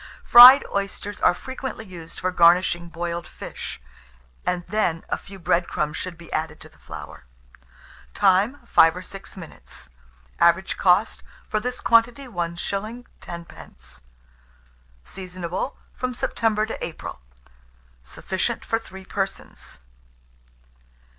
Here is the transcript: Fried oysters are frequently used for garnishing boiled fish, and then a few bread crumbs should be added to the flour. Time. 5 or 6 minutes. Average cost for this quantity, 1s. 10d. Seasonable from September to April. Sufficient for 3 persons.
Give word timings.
Fried 0.23 0.65
oysters 0.73 1.21
are 1.21 1.35
frequently 1.35 1.85
used 1.85 2.19
for 2.19 2.31
garnishing 2.31 2.89
boiled 2.89 3.27
fish, 3.27 3.79
and 4.47 4.65
then 4.67 5.05
a 5.09 5.15
few 5.19 5.37
bread 5.37 5.67
crumbs 5.67 5.95
should 5.95 6.17
be 6.17 6.33
added 6.33 6.59
to 6.59 6.67
the 6.69 6.79
flour. 6.79 7.25
Time. 8.15 8.65
5 8.65 8.95
or 8.95 9.03
6 9.03 9.37
minutes. 9.37 9.91
Average 10.39 10.75
cost 10.75 11.21
for 11.47 11.59
this 11.59 11.81
quantity, 11.81 12.25
1s. 12.27 13.05
10d. 13.21 14.01
Seasonable 15.05 15.77
from 15.93 16.15
September 16.15 16.65
to 16.65 16.83
April. 16.83 17.19
Sufficient 18.01 18.65
for 18.65 18.79
3 18.79 19.05
persons. 19.05 19.81